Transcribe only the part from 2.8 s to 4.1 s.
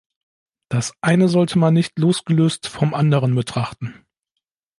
anderen betrachten.